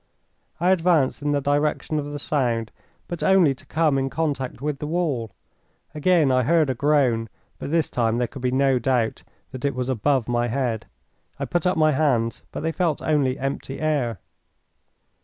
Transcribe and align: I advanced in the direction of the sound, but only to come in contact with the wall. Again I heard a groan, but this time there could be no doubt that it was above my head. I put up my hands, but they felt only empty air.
I 0.59 0.71
advanced 0.71 1.21
in 1.21 1.31
the 1.31 1.41
direction 1.41 1.99
of 1.99 2.05
the 2.11 2.17
sound, 2.17 2.71
but 3.07 3.21
only 3.21 3.53
to 3.53 3.67
come 3.67 3.99
in 3.99 4.09
contact 4.09 4.59
with 4.59 4.79
the 4.79 4.87
wall. 4.87 5.29
Again 5.93 6.31
I 6.31 6.41
heard 6.41 6.71
a 6.71 6.73
groan, 6.73 7.29
but 7.59 7.69
this 7.69 7.87
time 7.87 8.17
there 8.17 8.25
could 8.27 8.41
be 8.41 8.49
no 8.51 8.79
doubt 8.79 9.21
that 9.51 9.63
it 9.63 9.75
was 9.75 9.89
above 9.89 10.27
my 10.27 10.47
head. 10.47 10.87
I 11.37 11.45
put 11.45 11.67
up 11.67 11.77
my 11.77 11.91
hands, 11.91 12.41
but 12.51 12.61
they 12.61 12.71
felt 12.71 13.03
only 13.03 13.37
empty 13.37 13.79
air. 13.79 14.17